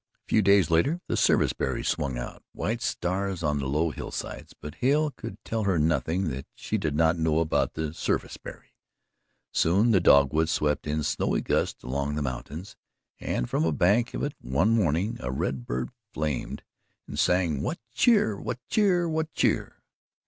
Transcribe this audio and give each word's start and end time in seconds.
A 0.15 0.29
few 0.29 0.41
days 0.41 0.71
later 0.71 0.99
the 1.05 1.15
service 1.15 1.53
berry 1.53 1.83
swung 1.83 2.17
out 2.17 2.41
white 2.53 2.81
stars 2.81 3.43
on 3.43 3.59
the 3.59 3.67
low 3.67 3.91
hill 3.91 4.09
sides, 4.09 4.51
but 4.59 4.73
Hale 4.79 5.11
could 5.11 5.37
tell 5.45 5.65
her 5.65 5.77
nothing 5.77 6.31
that 6.31 6.47
she 6.55 6.79
did 6.79 6.95
not 6.95 7.19
know 7.19 7.37
about 7.37 7.75
the 7.75 7.93
"sarvice 7.93 8.35
berry." 8.37 8.73
Soon, 9.51 9.91
the 9.91 9.99
dogwood 9.99 10.49
swept 10.49 10.87
in 10.87 11.03
snowy 11.03 11.41
gusts 11.41 11.83
along 11.83 12.15
the 12.15 12.23
mountains, 12.23 12.75
and 13.19 13.47
from 13.47 13.63
a 13.63 13.71
bank 13.71 14.15
of 14.15 14.23
it 14.23 14.33
one 14.41 14.71
morning 14.71 15.17
a 15.19 15.29
red 15.31 15.67
bird 15.67 15.91
flamed 16.13 16.63
and 17.05 17.19
sang: 17.19 17.61
"What 17.61 17.77
cheer! 17.93 18.35
What 18.35 18.57
cheer! 18.71 19.07
What 19.07 19.31
cheer!" 19.33 19.83